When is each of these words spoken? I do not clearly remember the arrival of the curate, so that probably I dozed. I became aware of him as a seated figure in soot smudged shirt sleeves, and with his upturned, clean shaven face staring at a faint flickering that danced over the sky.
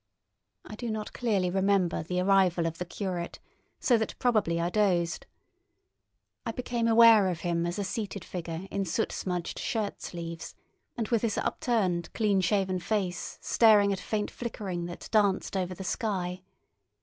I 0.65 0.73
do 0.73 0.89
not 0.89 1.13
clearly 1.13 1.51
remember 1.51 2.01
the 2.01 2.19
arrival 2.21 2.65
of 2.65 2.79
the 2.79 2.85
curate, 2.85 3.37
so 3.79 3.99
that 3.99 4.17
probably 4.17 4.59
I 4.59 4.71
dozed. 4.71 5.27
I 6.43 6.51
became 6.51 6.87
aware 6.87 7.27
of 7.29 7.41
him 7.41 7.67
as 7.67 7.77
a 7.77 7.83
seated 7.83 8.25
figure 8.25 8.67
in 8.71 8.83
soot 8.83 9.11
smudged 9.11 9.59
shirt 9.59 10.01
sleeves, 10.01 10.55
and 10.97 11.07
with 11.09 11.21
his 11.21 11.37
upturned, 11.37 12.11
clean 12.13 12.41
shaven 12.41 12.79
face 12.79 13.37
staring 13.41 13.93
at 13.93 13.99
a 13.99 14.03
faint 14.03 14.31
flickering 14.31 14.85
that 14.85 15.07
danced 15.11 15.55
over 15.55 15.75
the 15.75 15.83
sky. 15.83 16.41